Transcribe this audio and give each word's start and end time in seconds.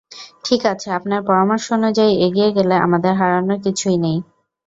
ঠিক 0.45 0.61
আছে, 0.65 0.87
আপনার 0.97 1.21
পরামর্শ 1.27 1.65
অনুযায়ী 1.77 2.13
এগিয়ে 2.25 2.49
গেলে 2.57 2.75
আমাদের 2.85 3.13
হারানোর 3.19 3.59
কিছুই 3.65 3.97
নেই। 3.97 4.17